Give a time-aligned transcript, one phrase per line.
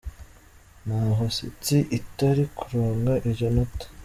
[0.85, 3.85] Naho City itari kuronka iryo nota.